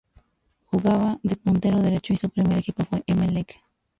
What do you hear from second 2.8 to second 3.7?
fue Emelec.